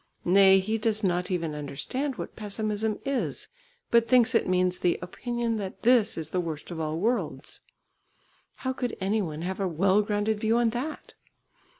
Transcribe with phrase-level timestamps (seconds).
[0.25, 3.49] Nay, he does not even understand what pessimism is,
[3.91, 7.59] but thinks it means the opinion that this is the worst of all worlds.
[8.55, 11.13] How could any one have a well grounded view on that?